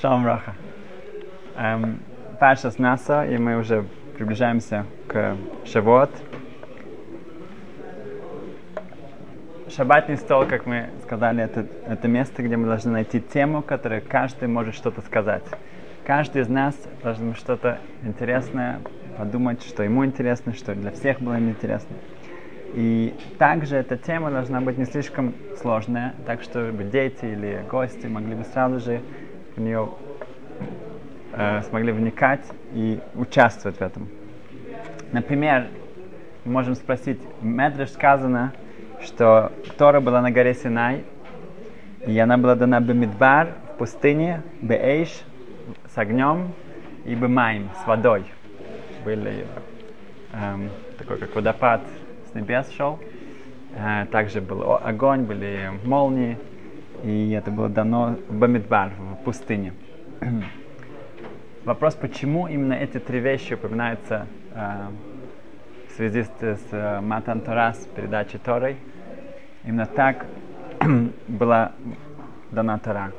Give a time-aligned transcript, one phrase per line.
[0.00, 0.52] Шалом Раха.
[1.56, 2.00] Эм,
[2.38, 6.10] с НАСА, и мы уже приближаемся к Шавот.
[9.74, 14.48] Шабатный стол, как мы сказали, это, это место, где мы должны найти тему, которой каждый
[14.48, 15.44] может что-то сказать.
[16.04, 18.80] Каждый из нас должен что-то интересное
[19.16, 21.96] подумать, что ему интересно, что для всех было интересно.
[22.74, 28.34] И также эта тема должна быть не слишком сложная, так чтобы дети или гости могли
[28.34, 29.00] бы сразу же
[29.56, 29.88] в нее
[31.32, 34.08] э, смогли вникать и участвовать в этом.
[35.12, 35.66] Например,
[36.44, 38.52] можем спросить, в Медреш сказано,
[39.02, 41.04] что Тора была на горе Синай,
[42.06, 45.22] и она была дана Бемидбар, в пустыне, Беэйш,
[45.92, 46.52] с огнем,
[47.04, 48.24] и Бемайм, с водой.
[49.04, 49.46] Были
[50.32, 51.82] эм, такой как водопад
[52.30, 52.98] с небес шел.
[53.76, 56.38] Э, также был огонь, были молнии,
[57.02, 59.72] и это было дано в Бамидбар, в пустыне.
[61.64, 64.88] Вопрос, почему именно эти три вещи упоминаются э,
[65.88, 68.76] в связи с, с э, Матан Торас, передачей Торой,
[69.64, 70.26] именно так
[71.28, 71.72] была
[72.52, 73.12] дана Тора.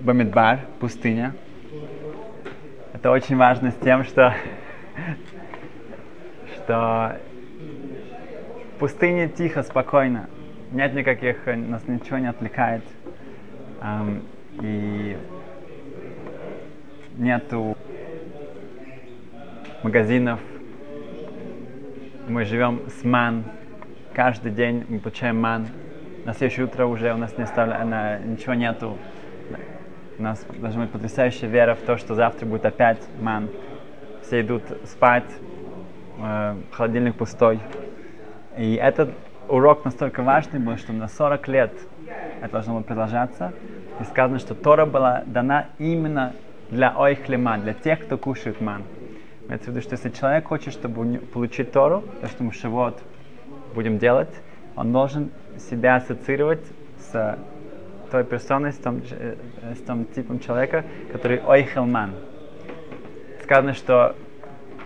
[0.00, 1.34] Бамидбар, пустыня.
[2.92, 4.32] Это очень важно с тем, что,
[6.54, 7.16] что
[8.74, 10.28] в пустыне тихо, спокойно.
[10.76, 12.82] Нет никаких, нас ничего не отвлекает.
[13.80, 14.22] Um,
[14.60, 15.16] и
[17.16, 17.74] нету
[19.82, 20.38] магазинов.
[22.28, 23.44] Мы живем с ман.
[24.12, 25.66] Каждый день мы получаем ман.
[26.26, 28.20] На следующее утро уже у нас не оставля...
[28.22, 28.98] ничего нету.
[30.18, 33.48] У нас должна быть потрясающая вера в то, что завтра будет опять ман.
[34.24, 35.32] Все идут спать,
[36.18, 37.60] э, холодильник пустой.
[38.58, 39.14] И этот
[39.48, 41.72] урок настолько важный был, что на 40 лет
[42.40, 43.52] это должно было продолжаться.
[44.00, 46.34] И сказано, что Тора была дана именно
[46.70, 48.82] для ойхлема, для тех, кто кушает ман.
[49.46, 53.00] Имеется виду, что если человек хочет, чтобы получить Тору, то, что мы шивот
[53.74, 54.34] будем делать,
[54.74, 55.30] он должен
[55.70, 56.64] себя ассоциировать
[56.98, 57.38] с
[58.10, 59.36] той персоной, с том, э,
[59.74, 62.14] с том типом человека, который ойхелман.
[63.42, 64.16] Сказано, что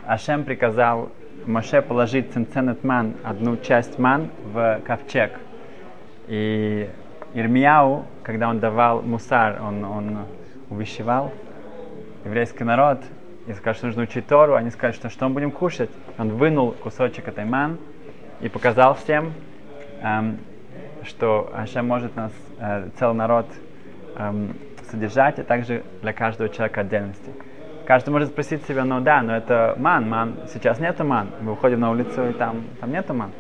[0.07, 1.11] Ашем приказал
[1.47, 5.33] Моше положить ценценет ман, одну часть ман, в ковчег.
[6.29, 6.89] И
[7.35, 10.19] Ирмияу, когда он давал мусар, он, он
[10.69, 11.33] увещевал
[12.25, 13.01] еврейский народ
[13.47, 14.55] и сказал, что нужно учить Тору.
[14.55, 15.91] Они сказали, что что мы будем кушать?
[16.19, 17.79] Он вынул кусочек этой ман
[18.41, 19.33] и показал всем,
[20.03, 20.39] эм,
[21.05, 23.47] что Ашем может нас, э, целый народ,
[24.17, 24.55] эм,
[24.91, 27.31] содержать, и также для каждого человека отдельности.
[27.91, 31.31] Каждый может спросить себя, ну да, но это ман, ман, сейчас нету ман.
[31.41, 33.33] Мы выходим на улицу, и там, там нету ман.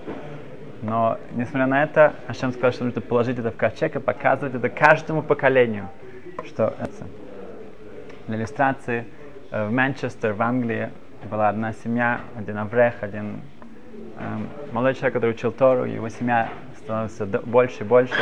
[0.82, 4.68] Но, несмотря на это, Ашем сказал, что нужно положить это в ковчег и показывать это
[4.68, 5.86] каждому поколению,
[6.44, 7.06] что это.
[8.26, 9.06] Для иллюстрации,
[9.52, 10.90] э, в Манчестер, в Англии,
[11.30, 13.42] была одна семья, один аврех, один
[14.18, 18.20] эм, молодой человек, который учил Тору, его семья становится больше и больше.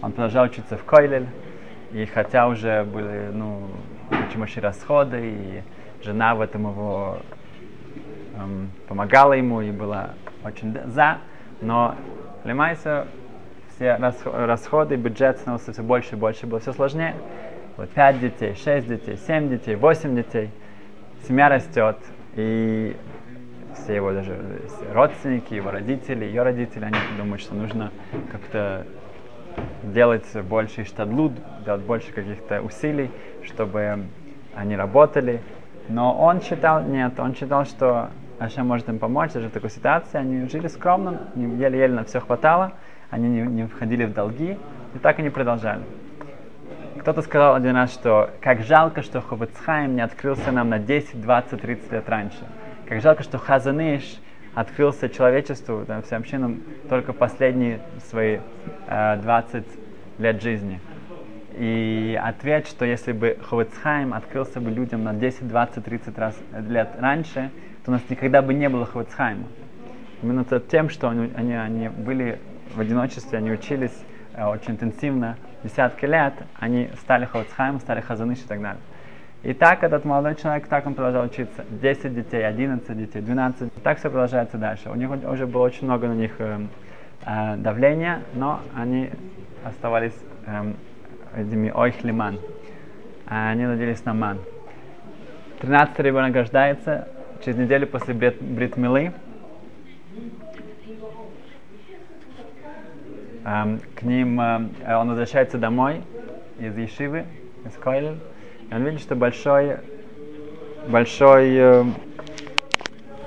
[0.00, 1.26] Он продолжал учиться в Койлель,
[1.92, 3.68] и хотя уже были ну,
[4.10, 5.62] очень большие расходы, и
[6.02, 7.18] жена в этом его
[8.36, 10.10] эм, помогала ему и была
[10.44, 11.18] очень за,
[11.60, 11.94] но
[12.44, 13.06] Лемайса
[13.74, 17.14] все расходы, бюджет становился все больше и больше, было все сложнее.
[17.76, 20.50] Вот 5 детей, 6 детей, 7 детей, 8 детей.
[21.28, 21.98] Семья растет,
[22.36, 22.96] и
[23.74, 24.62] все его даже
[24.94, 27.90] родственники, его родители, ее родители, они думают, что нужно
[28.32, 28.86] как-то
[29.82, 31.32] делать больше штадлуд,
[31.64, 33.10] делать больше каких-то усилий,
[33.44, 34.06] чтобы
[34.54, 35.40] они работали.
[35.88, 40.18] Но он считал, нет, он считал, что Ашем может им помочь даже в такой ситуации.
[40.18, 42.72] Они жили скромно, еле-еле на все хватало,
[43.10, 44.58] они не, не входили в долги,
[44.94, 45.82] и так они продолжали.
[46.98, 51.60] Кто-то сказал один раз, что как жалко, что Ховецхайм не открылся нам на 10, 20,
[51.60, 52.44] 30 лет раньше.
[52.88, 54.20] Как жалко, что Хазаныш
[54.56, 57.78] открылся человечеству, да, всем общинам, только последние
[58.08, 58.38] свои
[58.88, 59.64] э, 20
[60.18, 60.80] лет жизни.
[61.58, 66.34] И ответ, что если бы Ховецхайм открылся бы людям на 10, 20, 30 раз,
[66.68, 67.50] лет раньше,
[67.84, 69.44] то у нас никогда бы не было Ховецхайма.
[70.22, 72.38] Именно тем, что они, они, они были
[72.74, 73.96] в одиночестве, они учились
[74.32, 78.80] э, очень интенсивно, десятки лет, они стали Ховецхаймом, стали Хазаныш и так далее.
[79.42, 81.64] И так этот молодой человек, так он продолжал учиться.
[81.70, 83.72] 10 детей, 11 детей, 12.
[83.82, 84.90] Так все продолжается дальше.
[84.90, 86.66] У них уже было очень много на них э,
[87.24, 89.10] э, давления, но они
[89.64, 90.16] оставались
[90.46, 90.72] э,
[91.36, 92.38] этими ойхлиман.
[93.26, 94.38] Они надеялись на ман.
[95.60, 97.08] 13 ребенок рождается,
[97.44, 99.12] через неделю после брит, бритмилы.
[103.44, 106.02] Эм, к ним, э, он возвращается домой,
[106.58, 107.24] из Ешивы,
[107.64, 108.18] из Койль,
[108.70, 109.78] он видит, что большой,
[110.88, 111.56] большой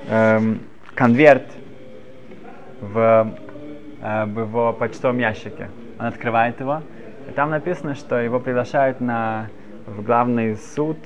[0.08, 0.56] э,
[0.94, 1.44] конверт
[2.80, 3.34] в,
[4.02, 5.70] э, в его почтовом ящике.
[5.98, 6.82] Он открывает его,
[7.28, 9.48] и там написано, что его приглашают на
[9.86, 10.98] в главный суд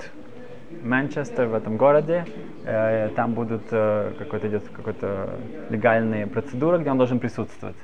[0.83, 2.25] Манчестер в этом городе.
[2.65, 5.29] Э, там будут э, какой-то идет какой-то
[5.69, 7.75] легальные процедуры, где он должен присутствовать.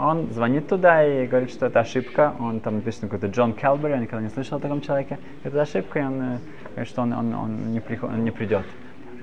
[0.00, 2.32] Он звонит туда и говорит, что это ошибка.
[2.40, 5.18] Он там написан какой-то Джон Келбери, я никогда не слышал о таком человеке.
[5.44, 6.38] Это ошибка, и он э,
[6.70, 8.64] говорит, что он, он, он, не, приход, он не придет.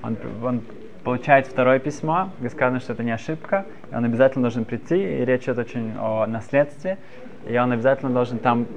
[0.04, 0.62] Он, он
[1.04, 5.26] получает второе письмо, где сказано, что это не ошибка, и он обязательно должен прийти, и
[5.26, 7.00] речь идет очень о наследстве,
[7.50, 8.68] и он обязательно должен там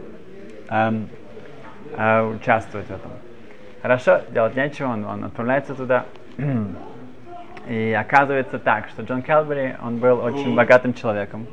[0.70, 1.06] эм,
[1.98, 3.10] э, участвовать в этом.
[3.82, 6.06] Хорошо, делать нечего, он, он отправляется туда.
[7.68, 11.46] И оказывается так, что Джон Келбери, он был очень богатым человеком.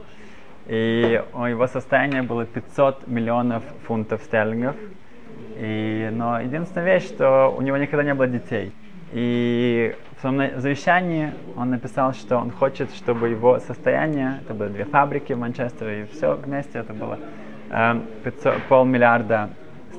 [0.68, 4.76] И его состояние было 500 миллионов фунтов стерлингов.
[5.56, 8.74] И, но единственная вещь, что у него никогда не было детей.
[9.14, 14.84] И в своем завещании он написал, что он хочет, чтобы его состояние, это было две
[14.86, 17.18] фабрики в Манчестере, и все вместе это было
[17.70, 19.52] э, 500, полмиллиарда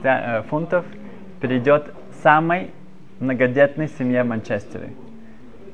[0.02, 0.84] э, фунтов,
[1.40, 2.70] перейдет самой
[3.20, 4.90] многодетной семье в Манчестере.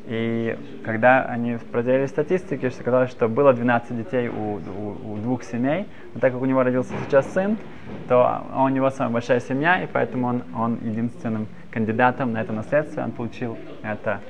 [0.06, 5.86] И когда они проверили статистики, оказалось, что было 12 детей у, у, у двух семей,
[6.12, 7.56] но так как у него родился сейчас сын,
[8.06, 13.02] то у него самая большая семья, и поэтому он, он единственным кандидатом на это наследство,
[13.02, 14.20] он получил это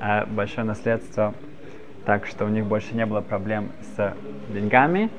[0.00, 1.34] э, большое наследство,
[2.04, 4.14] так что у них больше не было проблем с
[4.50, 5.10] деньгами,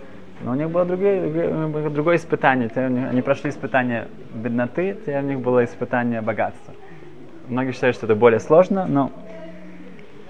[0.41, 2.69] но у них было другое, другое, другое испытание.
[2.75, 6.73] Они прошли испытание бедноты, теперь у них было испытание богатства.
[7.47, 9.11] Многие считают, что это более сложно, но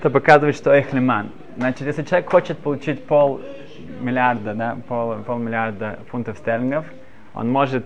[0.05, 1.31] это показывает, что эхлиман.
[1.57, 3.41] Значит, если человек хочет получить пол
[4.01, 6.85] миллиарда, да, пол, полмиллиарда фунтов стерлингов,
[7.33, 7.85] он может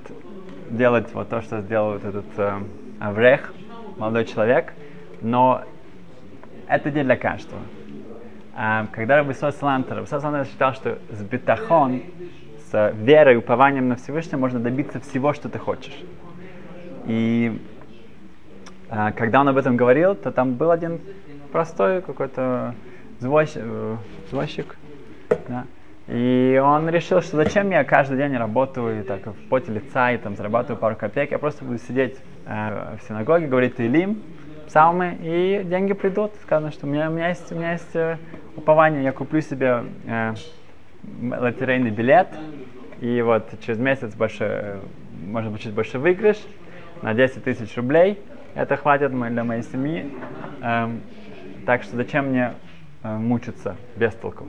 [0.69, 2.59] делать вот то, что сделал вот этот э,
[2.99, 3.53] Аврех,
[3.95, 4.73] молодой человек,
[5.21, 5.63] но
[6.67, 7.61] это не для каждого.
[8.53, 12.01] А, когда Рабисос Салантер, Рабисос Салантер считал, что с бетахон,
[12.69, 15.97] с верой упованием на Всевышнего можно добиться всего, что ты хочешь.
[17.05, 17.61] И
[18.89, 20.99] а, когда он об этом говорил, то там был один
[21.51, 22.75] простой какой-то
[23.19, 23.95] звозчик, э,
[24.29, 24.77] звозчик
[25.47, 25.65] да,
[26.07, 30.35] и он решил, что зачем я каждый день работаю так, в поте лица и там
[30.35, 32.17] зарабатываю пару копеек, я просто буду сидеть
[32.47, 34.21] э, в синагоге, говорить Илим,
[34.65, 36.31] псалмы, и деньги придут.
[36.43, 38.17] Сказано, что у меня, у меня есть, у меня есть э,
[38.55, 40.33] упование, я куплю себе э,
[41.21, 42.27] лотерейный билет,
[43.01, 44.79] и вот через месяц больше, э,
[45.27, 46.37] можно получить больше выигрыш
[47.01, 48.19] на 10 тысяч рублей.
[48.55, 50.11] Это хватит для моей семьи.
[50.61, 51.01] Эм,
[51.65, 52.53] так что зачем мне
[53.03, 54.45] э, мучиться без толку?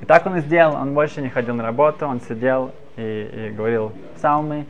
[0.00, 0.74] И так он и сделал.
[0.76, 4.66] Он больше не ходил на работу, он сидел и, и говорил псалмы,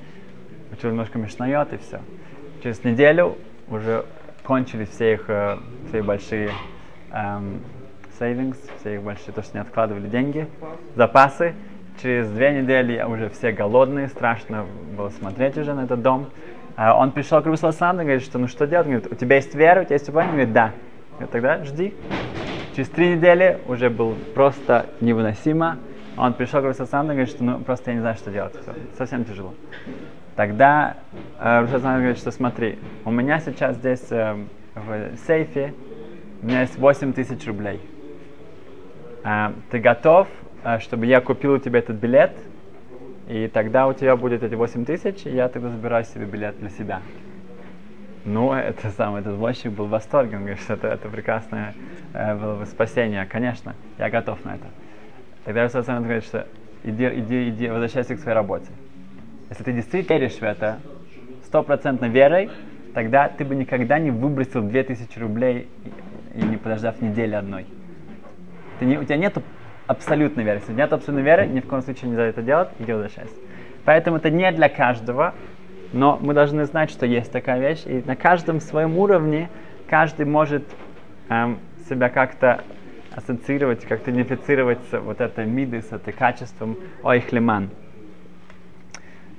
[0.73, 2.00] учил немножко мишнает и все.
[2.62, 3.37] Через неделю
[3.69, 4.05] уже
[4.44, 5.56] кончились все их, э,
[5.89, 6.50] все большие
[7.12, 7.61] эм,
[8.19, 10.49] savings, все их большие, то, что они откладывали деньги,
[10.94, 11.55] запасы.
[12.03, 14.67] Через две недели уже все голодные, страшно
[14.97, 16.31] было смотреть уже на этот дом.
[16.75, 18.87] А он пришел к Рабису и говорит, что ну что делать?
[18.87, 20.31] Он говорит, у тебя есть вера, у тебя есть упование?
[20.31, 20.73] Он говорит, да.
[21.22, 21.94] Говорит, тогда жди.
[22.74, 25.78] Через три недели уже был просто невыносимо.
[26.16, 28.54] Он пришел к Рабису и говорит, что ну просто я не знаю, что делать.
[28.60, 29.54] Все, совсем тяжело.
[30.34, 30.96] Тогда
[31.38, 34.34] э, Рушасан говорит, что смотри, у меня сейчас здесь э,
[34.74, 35.74] в сейфе,
[36.43, 37.81] у меня есть 8 тысяч рублей.
[39.22, 40.26] Э, ты готов,
[40.64, 42.32] э, чтобы я купил у тебя этот билет,
[43.29, 46.70] и тогда у тебя будет эти 8 тысяч, и я тогда забираю себе билет для
[46.70, 47.00] себя.
[48.24, 51.74] Ну, это самый этот возчик был в восторге, он говорит, что это, это прекрасное
[52.12, 53.26] э, было бы спасение.
[53.26, 54.67] Конечно, я готов на это.
[55.44, 56.46] Тогда Русасан говорит, что
[56.84, 58.70] иди, иди, иди, возвращайся к своей работе.
[59.50, 60.79] Если ты действительно веришь в это,
[61.46, 62.50] стопроцентно верой,
[62.94, 65.69] тогда ты бы никогда не выбросил 2000 рублей
[66.34, 67.67] и, и не подождав недели одной.
[68.79, 69.36] Ты не, у тебя нет
[69.88, 70.58] абсолютной веры.
[70.60, 73.34] Если нет абсолютной веры, ни в коем случае нельзя это делать, иди возвращайся.
[73.84, 75.34] Поэтому это не для каждого,
[75.93, 79.51] но мы должны знать, что есть такая вещь, и на каждом своем уровне
[79.87, 80.65] каждый может
[81.29, 81.58] эм,
[81.89, 82.65] себя как-то
[83.15, 87.70] ассоциировать, как-то идентифицировать с вот этой миды, с этим качеством ойхлиман.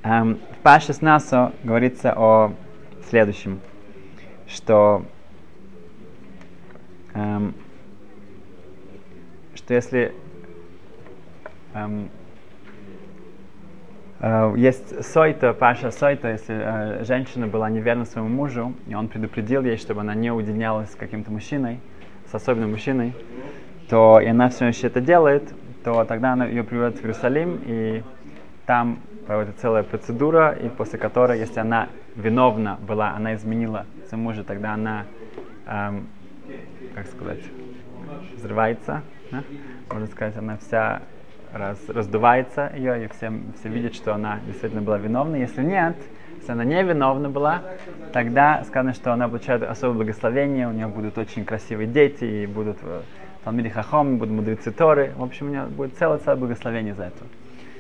[0.04, 2.54] Эм, в Паше Насо говорится о
[3.10, 3.60] следующем,
[4.48, 5.06] что,
[7.14, 7.56] эм,
[9.56, 10.14] что если
[11.74, 12.10] эм,
[14.56, 19.76] есть сойта, Паша сойта, если э, женщина была неверна своему мужу, и он предупредил ей,
[19.76, 21.82] чтобы она не уединялась с каким-то мужчиной,
[22.32, 23.14] с особенным мужчиной,
[23.90, 25.54] то и она все еще это делает,
[25.84, 28.02] то тогда она ее приводит в Иерусалим, и
[28.66, 34.46] там проводится целая процедура, и после которой, если она виновна была, она изменила своему мужу,
[34.46, 35.06] тогда она,
[35.68, 36.08] эм,
[36.96, 37.42] как сказать,
[38.36, 39.02] взрывается,
[39.32, 39.44] да?
[39.92, 41.02] можно сказать, она вся
[41.54, 45.36] раз, раздувается ее, и все, все видят, что она действительно была виновна.
[45.36, 45.96] Если нет,
[46.38, 47.62] если она не виновна была,
[48.12, 52.78] тогда сказано, что она получает особое благословение, у нее будут очень красивые дети, и будут
[52.82, 53.02] э,
[53.44, 55.14] Талмиди Хахом, будут мудрецы Торы.
[55.16, 57.24] В общем, у нее будет целое-целое благословение за это.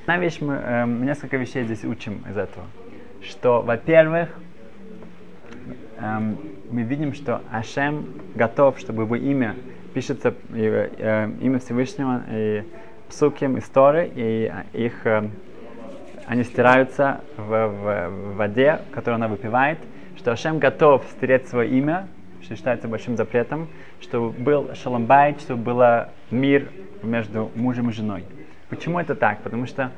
[0.03, 2.65] Одна вещь, мы э, несколько вещей здесь учим из этого.
[3.21, 4.29] Что, во-первых,
[5.97, 6.19] э,
[6.71, 9.55] мы видим, что Ашем готов, чтобы его имя
[9.93, 12.63] пишется, э, э, имя Всевышнего, и
[13.13, 15.29] псуким истории, и их, э,
[16.25, 19.77] они стираются в, в, в воде, которую она выпивает,
[20.17, 22.07] что Ашем готов стереть свое имя,
[22.41, 23.67] что считается большим запретом,
[24.01, 25.83] чтобы был шаломбайт, чтобы был
[26.31, 26.69] мир
[27.03, 28.23] между мужем и женой.
[28.69, 29.41] Почему это так?
[29.41, 29.91] Потому что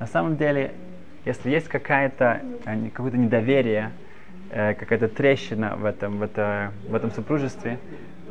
[0.00, 0.72] на самом деле,
[1.24, 3.92] если есть какая-то, э, какое-то недоверие,
[4.50, 7.78] э, какая-то трещина в этом, в, это, в этом супружестве,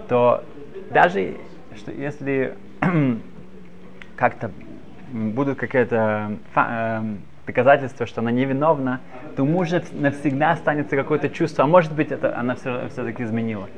[0.10, 0.44] то
[0.92, 1.36] даже
[1.78, 2.54] что если
[4.16, 4.52] как-то
[5.12, 7.02] будут какие-то э,
[7.46, 9.02] доказательства, что она невиновна,
[9.36, 13.70] то мужа навсегда останется какое-то чувство, а может быть, это она все, все-таки изменила.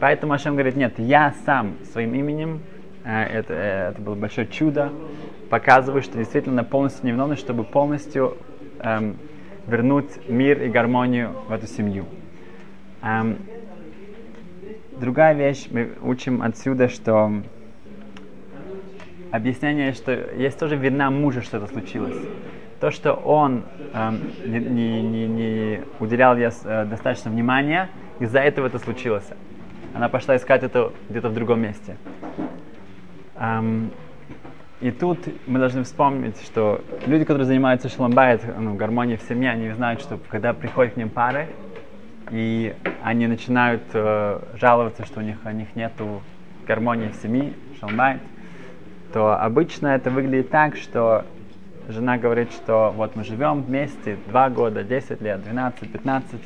[0.00, 2.60] Поэтому Ашем говорит, нет, я сам своим именем,
[3.04, 4.90] э, это, э, это было большое чудо,
[5.50, 8.38] показываю, что действительно полностью невиновна, чтобы полностью
[8.80, 9.16] эм,
[9.66, 12.06] вернуть мир и гармонию в эту семью.
[13.02, 13.36] Эм,
[14.98, 17.42] другая вещь, мы учим отсюда, что
[19.32, 22.16] объяснение, что есть тоже вина мужа, что это случилось.
[22.80, 27.88] То, что он эм, не, не, не уделял ей э, достаточно внимания,
[28.20, 29.26] из-за этого это случилось.
[29.94, 31.96] Она пошла искать это где-то в другом месте.
[33.36, 33.90] Эм,
[34.80, 39.70] и тут мы должны вспомнить, что люди, которые занимаются шламбайт, ну, гармонией в семье, они
[39.70, 41.48] знают, что когда приходят к ним пары,
[42.30, 45.92] и они начинают э, жаловаться, что у них, у них нет
[46.66, 48.20] гармонии в семье, шалбайт,
[49.12, 51.24] то обычно это выглядит так, что
[51.88, 56.40] жена говорит, что вот мы живем вместе 2 года, 10 лет, 12, 15,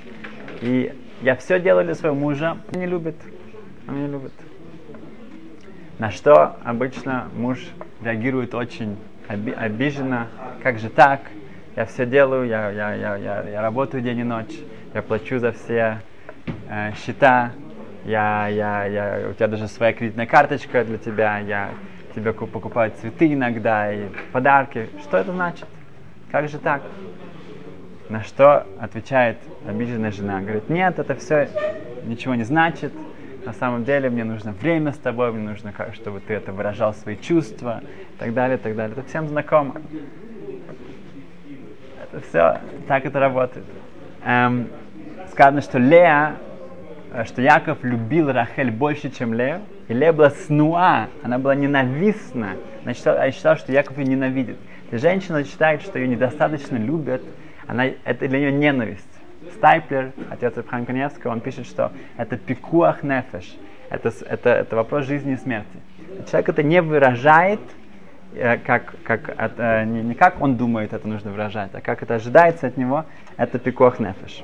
[0.62, 0.92] и
[1.22, 3.16] я все делаю для своего мужа, он не любит,
[3.86, 4.32] он не любит.
[5.98, 7.58] На что обычно муж
[8.02, 8.96] реагирует очень
[9.28, 10.26] оби- обиженно,
[10.62, 11.20] как же так,
[11.76, 14.54] я все делаю, я, я, я, я, я работаю день и ночь,
[14.92, 16.00] я плачу за все
[16.68, 17.52] э, счета,
[18.04, 21.70] я, я, я, у тебя даже своя кредитная карточка для тебя, я
[22.16, 24.88] тебе покупаю цветы иногда и подарки.
[25.02, 25.66] Что это значит?
[26.32, 26.82] Как же так?
[28.08, 29.36] На что отвечает
[29.68, 30.40] обиженная жена?
[30.40, 31.48] Говорит, нет, это все
[32.04, 32.92] ничего не значит.
[33.44, 37.16] На самом деле мне нужно время с тобой, мне нужно, чтобы ты это выражал свои
[37.16, 37.82] чувства
[38.14, 38.96] и так далее, и так далее.
[38.96, 39.74] Это всем знакомо.
[42.02, 43.66] Это все, так это работает.
[44.24, 44.68] Эм,
[45.30, 46.36] сказано, что Лея,
[47.12, 52.56] э, что Яков любил Рахель больше, чем Лею, и Лея была снуа, она была ненавистна.
[52.82, 54.56] Она считала, она считала, что Яков ее ненавидит.
[54.90, 57.22] И женщина считает, что ее недостаточно любят,
[57.66, 59.06] она, это для нее ненависть.
[59.54, 63.56] Стайплер, отец Абхам Каневского, он пишет, что это пикуах нефеш,
[63.90, 65.78] это, это, это вопрос жизни и смерти.
[66.28, 67.60] Человек это не выражает,
[68.34, 72.16] э, как, как, это, не, не как он думает, это нужно выражать, а как это
[72.16, 73.04] ожидается от него,
[73.36, 74.42] это пикуах нефеш.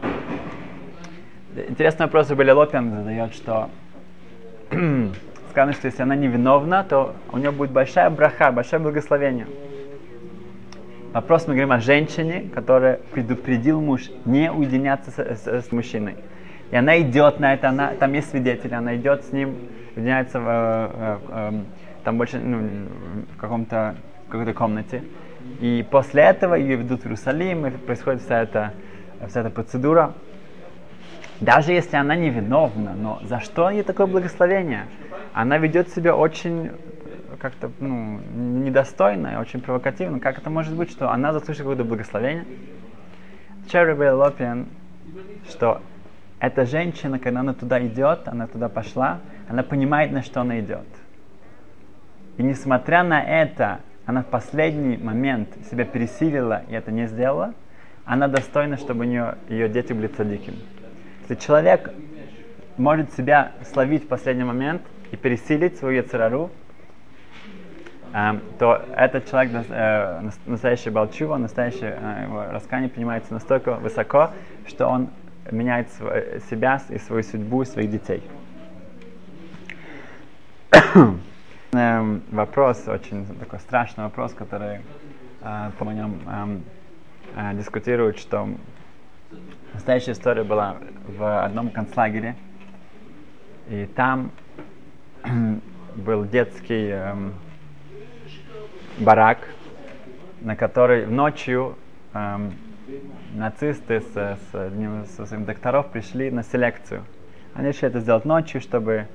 [1.69, 3.71] Интересный вопрос Рубели Лопин задает, что
[5.53, 9.47] сказано, что если она невиновна, то у нее будет большая браха, большое благословение.
[11.13, 16.17] Вопрос мы говорим о женщине, которая предупредил муж не уединяться с, с, с мужчиной.
[16.71, 19.55] И она идет на это, она, там есть свидетели, она идет с ним,
[19.95, 21.65] уединяется в, в, в,
[22.03, 22.67] там больше ну,
[23.35, 23.95] в каком-то
[24.31, 25.03] какой-то комнате.
[25.61, 28.73] И после этого ее ведут в Иерусалим, и происходит вся эта,
[29.29, 30.15] вся эта процедура.
[31.41, 34.87] Даже если она невиновна, но за что ей такое благословение?
[35.33, 36.71] Она ведет себя очень
[37.39, 40.21] как-то ну, недостойно и очень провокативно.
[40.21, 42.45] Как это может быть, что она заслуживает какое-то благословение?
[43.69, 44.69] Черри Лопиан,
[45.49, 45.81] что
[46.39, 50.87] эта женщина, когда она туда идет, она туда пошла, она понимает, на что она идет.
[52.37, 57.55] И несмотря на это, она в последний момент себя пересилила и это не сделала,
[58.05, 60.59] она достойна, чтобы у нее, ее дети были цадиками.
[61.23, 61.93] Если человек
[62.77, 66.51] может себя словить в последний момент и пересилить свою яцерару,
[68.15, 74.31] эм, то этот человек э, настоящий балчува, настоящее э, его раскаяние принимается настолько высоко,
[74.67, 75.11] что он
[75.51, 75.91] меняет
[76.51, 78.23] себя и свою судьбу, и своих детей.
[81.75, 84.81] Эм, вопрос, очень такой страшный вопрос, который
[85.43, 88.49] э, по нем э, э, дискутируют, что
[89.75, 90.77] настоящая история была
[91.07, 92.35] в одном концлагере,
[93.69, 94.33] и там
[95.97, 97.35] был детский эм,
[98.99, 99.49] барак,
[100.41, 101.77] на который ночью
[102.13, 102.53] эм,
[103.35, 107.05] нацисты с, с одним из докторов пришли на селекцию.
[107.55, 109.07] Они решили это сделать ночью, чтобы,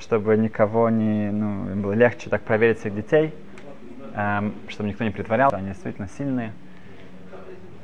[0.00, 3.32] чтобы никого не, ну, им было легче так проверить всех детей,
[4.14, 6.52] эм, чтобы никто не притворялся, они действительно сильные.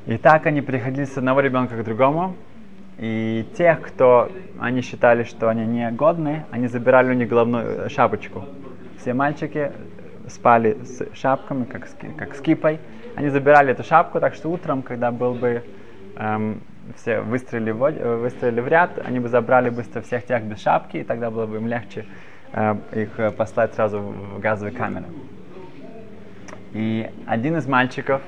[0.07, 2.35] И так они переходили с одного ребенка к другому,
[3.01, 7.89] и тех, кто они считали, что они не годны, они забирали у них головную э,
[7.89, 8.45] шапочку.
[8.99, 9.71] Все мальчики
[10.27, 12.79] спали с шапками, как с, как с кипой.
[13.15, 15.63] Они забирали эту шапку, так что утром, когда был бы
[16.15, 16.61] эм,
[16.95, 20.97] все выстроили в, э, выстроили в ряд, они бы забрали быстро всех тех без шапки,
[20.97, 22.05] и тогда было бы им легче
[22.53, 25.05] э, их послать сразу в газовые камеры.
[26.73, 28.21] И один из мальчиков,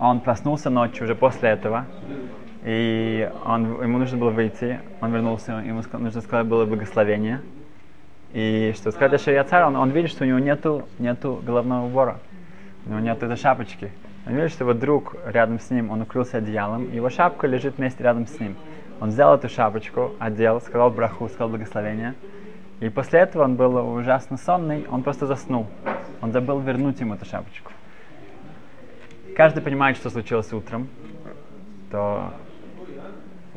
[0.00, 1.86] он проснулся ночью уже после этого,
[2.64, 7.40] и он, ему нужно было выйти, он вернулся, ему нужно сказать было благословение.
[8.32, 12.18] И что сказать Ашер царь, он, он видит, что у него нету, нету головного убора,
[12.84, 13.90] у него нету этой шапочки.
[14.26, 18.04] Он видит, что его друг рядом с ним, он укрылся одеялом, его шапка лежит вместе
[18.04, 18.56] рядом с ним.
[19.00, 22.14] Он взял эту шапочку, одел, сказал браху, сказал благословение.
[22.80, 25.66] И после этого он был ужасно сонный, он просто заснул.
[26.20, 27.72] Он забыл вернуть ему эту шапочку.
[29.36, 30.88] Каждый понимает, что случилось утром.
[31.90, 32.34] То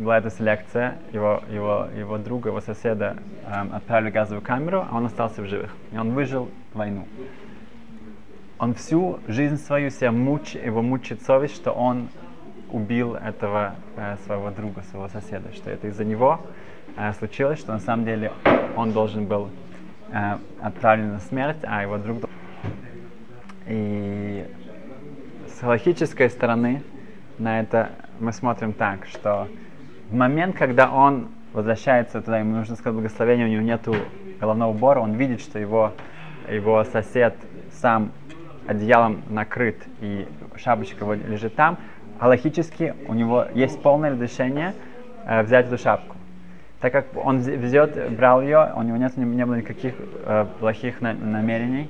[0.01, 3.17] была эта селекция, его, его, его друга, его соседа
[3.47, 5.73] эм, отправили в газовую камеру, а он остался в живых.
[5.91, 7.07] И он выжил войну.
[8.57, 12.09] Он всю жизнь свою себя муч, его мучит совесть, что он
[12.71, 16.41] убил этого э, своего друга, своего соседа, что это из-за него
[16.97, 18.31] э, случилось, что на самом деле
[18.75, 19.49] он должен был
[20.11, 22.17] э, отправлен на смерть, а его друг...
[23.67, 24.47] И
[25.47, 26.81] с логической стороны
[27.37, 29.47] на это мы смотрим так, что
[30.11, 33.95] в момент, когда он возвращается туда, ему нужно сказать благословение, у него нету
[34.41, 35.93] головного убора, он видит, что его,
[36.49, 37.33] его сосед
[37.71, 38.11] сам
[38.67, 41.77] одеялом накрыт и шапочка его лежит там,
[42.19, 44.73] а логически у него есть полное разрешение
[45.25, 46.17] э, взять эту шапку.
[46.81, 50.99] Так как он везет, брал ее, у него нет, не, не было никаких э, плохих
[50.99, 51.89] на, намерений,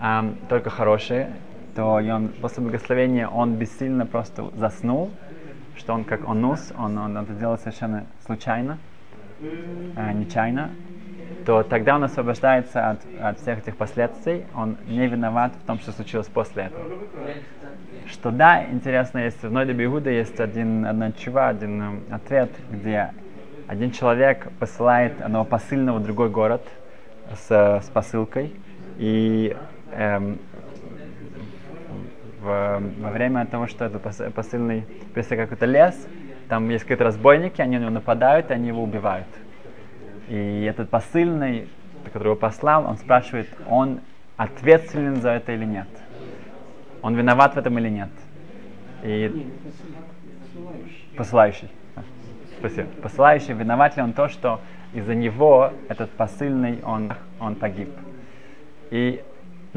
[0.00, 1.32] э, только хорошие,
[1.74, 5.10] то и он, после благословения он бессильно просто заснул,
[5.78, 8.78] что он как онус, он, он это делает совершенно случайно,
[9.40, 10.70] э, нечаянно,
[11.46, 15.92] то тогда он освобождается от, от всех этих последствий, он не виноват в том, что
[15.92, 16.84] случилось после этого.
[18.06, 23.10] Что да, интересно, есть в Нойде Бигуда есть один, одна чува, один э, ответ, где
[23.66, 26.66] один человек посылает одного посыльного в другой город
[27.34, 28.54] с, с посылкой,
[28.96, 29.54] и
[29.92, 30.38] эм,
[32.48, 34.02] в, во время того, что этот
[34.34, 36.08] посыльный пришел какой-то лес,
[36.48, 39.26] там есть какие-то разбойники, они на него нападают, и они его убивают.
[40.28, 41.68] И этот посыльный,
[42.04, 44.00] который его послал, он спрашивает, он
[44.36, 45.88] ответственен за это или нет?
[47.02, 48.10] Он виноват в этом или нет?
[49.02, 49.52] И
[51.16, 51.70] посылающий.
[52.58, 52.88] Спасибо.
[53.02, 54.60] Посылающий, виноват ли он то, что
[54.92, 57.90] из-за него этот посыльный, он, он погиб.
[58.90, 59.22] И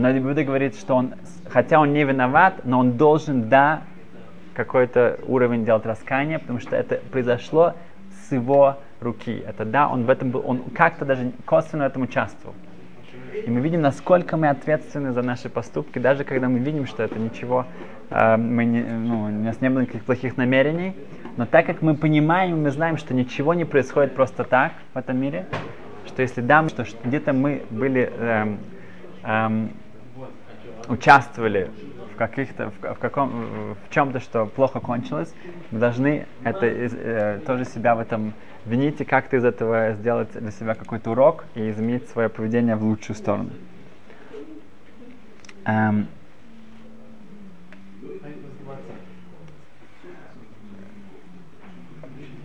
[0.02, 1.14] но Будда говорит, что он,
[1.50, 3.84] хотя он не виноват, но он должен, да,
[4.54, 7.76] какой-то уровень делать раскаяния, потому что это произошло
[8.10, 9.44] с его руки.
[9.48, 12.56] Это да, он в этом был, он как-то даже косвенно в этом участвовал.
[13.46, 17.18] И мы видим, насколько мы ответственны за наши поступки, даже когда мы видим, что это
[17.18, 17.66] ничего,
[18.10, 20.96] э, мы не, ну, у нас не было никаких плохих намерений.
[21.38, 25.18] Но так как мы понимаем, мы знаем, что ничего не происходит просто так в этом
[25.18, 25.46] мире,
[26.06, 28.60] что если да, что, где-то мы были эм,
[29.24, 29.72] эм,
[30.88, 31.70] участвовали
[32.14, 35.34] в каких-то в, в каком в чем-то, что плохо кончилось,
[35.72, 38.34] мы должны это э, тоже себя в этом
[38.66, 42.84] винить и как-то из этого сделать для себя какой-то урок и изменить свое поведение в
[42.84, 43.50] лучшую сторону.
[45.66, 46.08] Эм,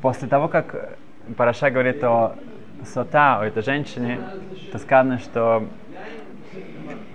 [0.03, 0.99] после того, как
[1.37, 2.37] Параша говорит о
[2.85, 4.21] Сота, о этой женщине,
[4.71, 5.69] то сказано, что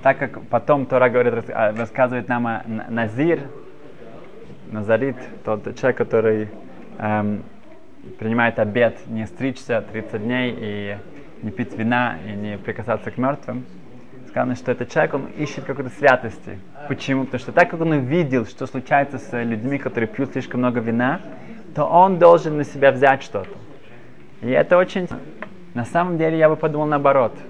[0.02, 3.42] так как потом Тора говорит, а, рассказывает нам о Назир,
[4.72, 6.50] Назарит, тот человек, который
[6.98, 7.44] эм,
[8.20, 10.98] принимает обед не стричься 30 дней и
[11.42, 13.66] не пить вина и не прикасаться к мертвым,
[14.30, 16.58] сказано, что этот человек, он ищет какой-то святости.
[16.88, 17.26] Почему?
[17.26, 21.20] Потому что так как он увидел, что случается с людьми, которые пьют слишком много вина,
[21.76, 23.52] то он должен на себя взять что-то.
[24.42, 25.08] И это очень...
[25.74, 27.34] На самом деле я бы подумал наоборот–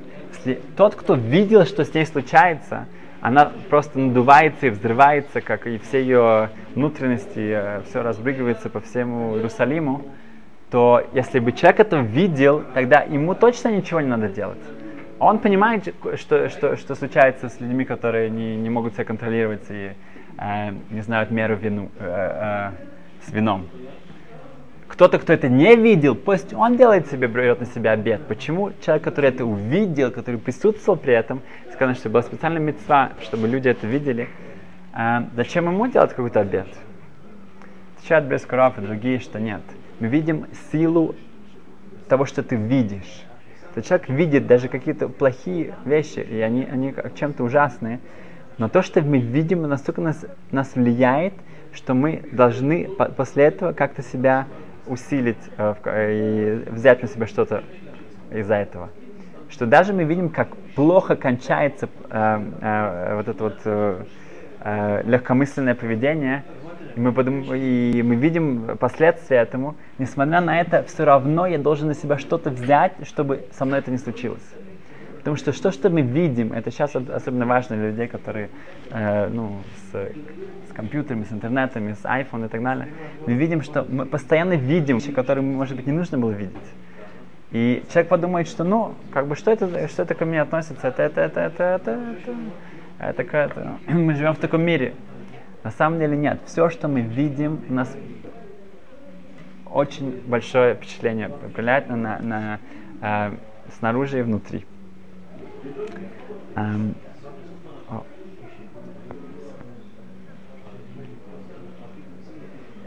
[0.75, 2.87] тот, кто видел, что с ней случается,
[3.21, 9.35] она просто надувается и взрывается, как и все ее внутренности, э, все разбрыгивается по всему
[9.35, 10.03] Иерусалиму,
[10.71, 14.61] то если бы человек это видел, тогда ему точно ничего не надо делать.
[15.19, 19.91] Он понимает, что, что, что случается с людьми, которые не, не могут себя контролировать и
[20.39, 23.67] э, не знают меру вину, э, э, с вином.
[25.01, 28.21] Кто-то, кто это не видел, пусть он делает себе, берет на себя обед.
[28.27, 31.41] Почему человек, который это увидел, который присутствовал при этом,
[31.73, 34.29] сказано, что была специальная мецва, чтобы люди это видели,
[34.95, 36.67] э, зачем ему делать какой-то обед?
[37.97, 39.61] Отвечают без Курав и другие, что нет.
[39.99, 41.15] Мы видим силу
[42.07, 43.23] того, что ты видишь.
[43.73, 48.01] То человек видит даже какие-то плохие вещи, и они, они чем-то ужасные.
[48.59, 51.33] Но то, что мы видим, настолько нас, нас влияет,
[51.73, 54.45] что мы должны по после этого как-то себя
[54.87, 57.63] усилить э, и взять на себя что-то
[58.31, 58.89] из-за этого.
[59.49, 64.03] Что даже мы видим, как плохо кончается э, э, вот это вот э,
[64.61, 66.43] э, легкомысленное поведение,
[66.95, 67.53] и мы, подум...
[67.53, 72.49] и мы видим последствия этому, несмотря на это, все равно я должен на себя что-то
[72.49, 74.43] взять, чтобы со мной это не случилось.
[75.21, 78.49] Потому что что, что мы видим, это сейчас особенно важно для людей, которые
[78.89, 79.57] э, ну,
[79.91, 82.87] с, с компьютерами, с интернетами, с iPhone и так далее.
[83.27, 86.57] Мы видим, что мы постоянно видим вещи, которые, может быть, не нужно было видеть.
[87.51, 91.03] И человек подумает, что ну, как бы что это, что это ко мне относится, это,
[91.03, 91.99] это, это, это, это,
[92.97, 94.95] это, это, это, мы живем в таком мире.
[95.63, 96.39] На самом деле нет.
[96.47, 97.95] Все, что мы видим, у нас
[99.69, 102.59] очень большое впечатление проявляет на, на, на
[103.01, 103.31] э,
[103.77, 104.65] снаружи и внутри.
[106.55, 106.95] Um,
[107.89, 108.03] oh.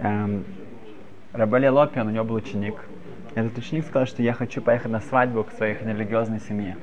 [0.03, 0.45] um,
[1.71, 2.75] Лопиан, у него был ученик.
[3.35, 6.77] Этот ученик сказал, что я хочу поехать на свадьбу к своей религиозной семье.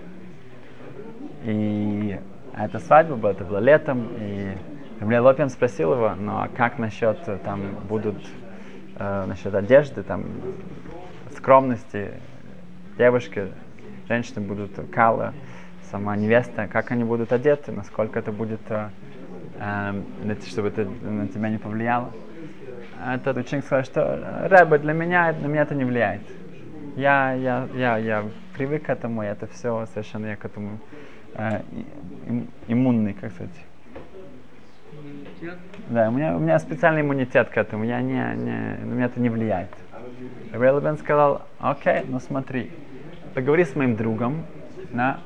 [1.44, 2.18] И
[2.58, 4.56] эта свадьба была, это было летом, и
[5.00, 8.18] Рабали Лопиан спросил его, ну а как насчет, там будут,
[8.98, 10.26] э, насчет одежды, там,
[11.36, 12.12] скромности,
[12.98, 13.48] девушки,
[14.08, 15.34] женщины будут кала,
[15.92, 18.90] сама невеста, как они будут одеты, насколько это будет, э,
[19.60, 22.12] э, чтобы это на тебя не повлияло.
[23.06, 26.22] Этот ученик сказал, что Рэба, для меня, на меня это не влияет.
[26.96, 28.24] Я, я, я, я
[28.54, 30.80] привык к этому, это все совершенно я к этому
[31.36, 31.62] э,
[32.28, 33.52] им, иммунный, как сказать.
[35.90, 39.20] Да, у меня, у меня специальный иммунитет к этому, я не, не, на меня это
[39.20, 39.70] не влияет.
[40.54, 42.72] Рабби сказал, окей, ну смотри,
[43.34, 44.46] поговори с моим другом,
[44.92, 45.20] да,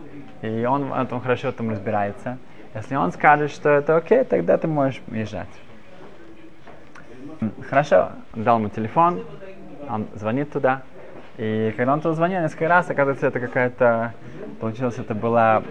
[0.45, 2.37] и он, он хорошо там разбирается.
[2.73, 5.47] Если он скажет, что это окей, тогда ты можешь езжать.
[7.69, 9.23] Хорошо, дал ему телефон,
[9.89, 10.81] он звонит туда.
[11.37, 14.13] И когда он туда звонил несколько раз, оказывается, это какая-то,
[14.59, 15.63] получилось, это была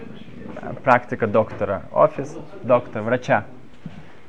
[0.83, 3.45] практика доктора, офис доктора, врача.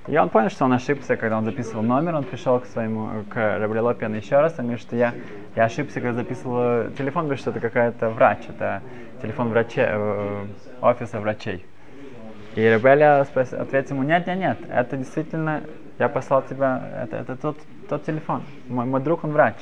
[0.08, 3.58] И он понял, что он ошибся, когда он записывал номер, он пришел к своему, к
[3.58, 5.12] Рабри Лопиану еще раз, он говорит, что я,
[5.56, 8.82] я ошибся, когда записывал телефон, говорит, что это какая-то врач, это
[9.20, 10.44] телефон врача, э,
[10.80, 11.66] офиса врачей.
[12.54, 15.62] И Рабеля ответил ему, нет, нет, нет, это действительно,
[15.98, 19.56] я послал тебя, это, это тот, тот телефон, мой, мой друг, он врач.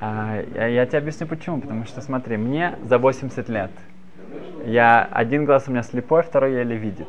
[0.00, 3.70] А, я, я тебе объясню почему, потому что смотри, мне за 80 лет,
[4.66, 7.08] я, один глаз у меня слепой, второй еле видит.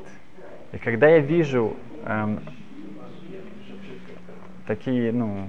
[0.71, 2.39] И когда я вижу эм,
[4.67, 5.47] такие, ну,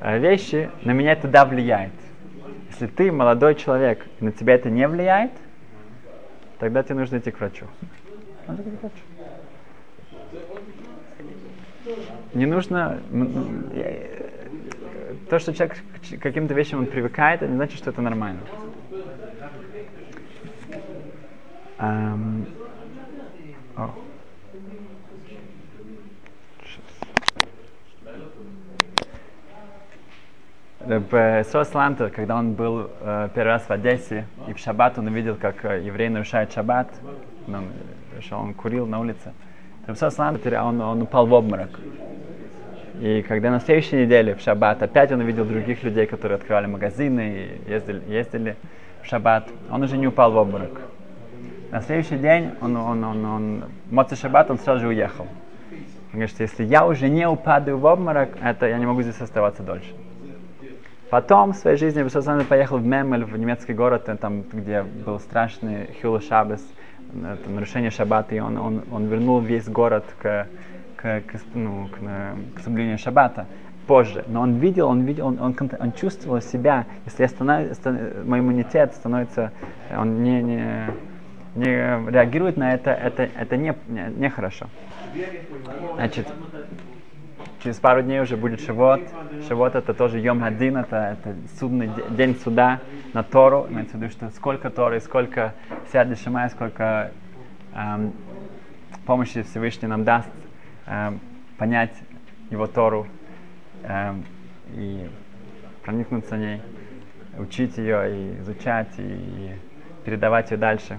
[0.00, 1.92] э, вещи, на меня это да влияет.
[2.70, 5.32] Если ты молодой человек, и на тебя это не влияет,
[6.58, 7.66] тогда тебе нужно идти к врачу.
[12.34, 13.00] Не нужно...
[15.28, 18.40] То, что человек к каким-то вещам он привыкает, это не значит, что это нормально.
[21.78, 22.29] Um,
[31.44, 35.36] Сос Лантер, когда он был э, первый раз в Одессе, и в шаббат он увидел,
[35.36, 36.88] как э, евреи нарушают шаббат,
[37.46, 37.68] он,
[38.20, 39.32] шел, он курил на улице.
[39.94, 41.78] Сос Лантер, он, он упал в обморок.
[43.00, 47.60] И когда на следующей неделе в шаббат опять он увидел других людей, которые открывали магазины
[47.66, 48.56] и ездили, ездили
[49.02, 50.80] в шаббат, он уже не упал в обморок.
[51.70, 55.28] На следующий день он, он, он, он, Моци Шаббат, он сразу же уехал.
[56.12, 59.20] Он говорит, что если я уже не упадаю в обморок, это я не могу здесь
[59.20, 59.94] оставаться дольше.
[61.10, 65.18] Потом в своей жизни Бесосана поехал в Мемель, в немецкий город, э, там, где был
[65.18, 66.64] страшный Хюла Шабес,
[67.12, 70.46] нарушение шаббата, и он, он, он вернул весь город к,
[70.94, 73.46] к, к, ну, к, к соблюдению шаббата
[73.88, 74.24] позже.
[74.28, 77.76] Но он видел, он видел, он, он, он чувствовал себя, если я становлюсь,
[78.24, 79.50] мой иммунитет становится,
[79.96, 80.86] он не, не
[81.54, 84.66] не реагируют на это, это, это не, не, нехорошо.
[85.96, 86.28] Значит,
[87.62, 89.02] через пару дней уже будет Шивот.
[89.46, 92.80] Шивот это тоже Йом Один, это, это судный день суда
[93.12, 93.66] на Тору.
[93.70, 95.54] Имеется в виду, что сколько Торы, сколько
[95.92, 97.12] сядет Шамай, сколько
[97.74, 98.12] эм,
[99.06, 100.28] помощи Всевышний нам даст
[100.86, 101.20] эм,
[101.58, 101.94] понять
[102.50, 103.06] его Тору
[103.84, 104.24] эм,
[104.72, 105.08] и
[105.82, 106.62] проникнуться ней,
[107.38, 109.54] учить ее и изучать и, и
[110.04, 110.98] передавать ее дальше.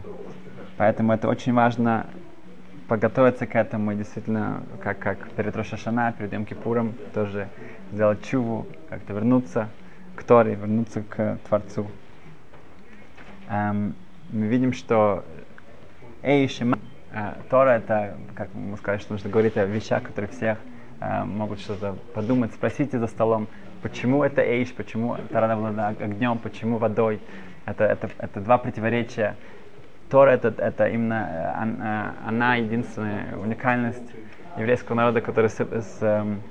[0.78, 2.08] Поэтому это очень важно
[2.91, 7.47] подготовиться к этому, действительно, как, как перед Рошашана, перед Йом Кипуром, тоже
[7.93, 9.69] сделать чуву, как-то вернуться
[10.17, 11.88] к Торе, вернуться к Творцу.
[13.47, 13.95] Эм,
[14.34, 15.23] мы видим, что
[16.21, 16.80] Эйшима,
[17.13, 20.58] э, Тора это, как мы сказали, что нужно говорить о вещах, которые всех
[20.99, 23.47] э, могут что-то подумать, спросите за столом,
[23.82, 27.21] почему это Эйш, почему Тора была огнем, почему водой.
[27.65, 29.38] Это, это, это два противоречия.
[30.12, 34.04] Тора это, это именно э, она единственная уникальность
[34.58, 36.41] еврейского народа, который с, с, эм,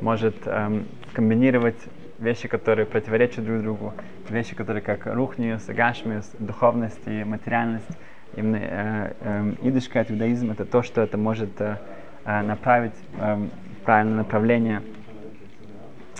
[0.00, 1.78] может эм, комбинировать
[2.18, 3.92] вещи, которые противоречат друг другу,
[4.28, 7.88] вещи, которые как рухниус, гашмиус, духовность и материальность.
[8.36, 11.76] Именно э, э, идышка, иудаизм, это то, что это может э,
[12.24, 14.82] э направить э, в правильное направление.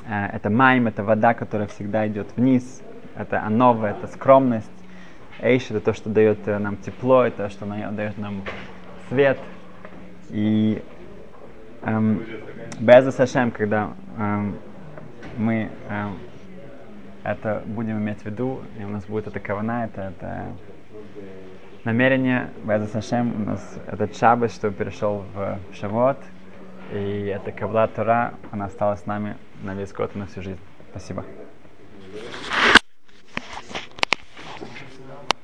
[0.06, 2.82] Э, это майм, это вода, которая всегда идет вниз,
[3.16, 4.70] это анова, это скромность.
[5.44, 8.42] Эйш это то, что дает э, нам тепло, это что дает нам
[9.10, 9.38] свет.
[10.30, 10.82] И
[11.82, 12.24] эм,
[13.10, 14.56] Сашем, когда эм,
[15.36, 16.18] мы эм,
[17.24, 20.46] это будем иметь в виду, и у нас будет эта кавана, это, это
[21.84, 26.16] намерение, Беза Сашем, у нас этот шаббат, что перешел в Шавот,
[26.90, 30.60] и эта кавла Тора, она осталась с нами на весь год и на всю жизнь.
[30.90, 31.22] Спасибо.